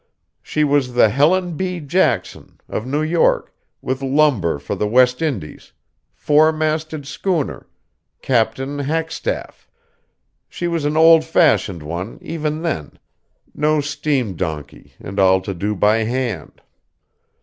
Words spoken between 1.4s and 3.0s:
B. Jackson, of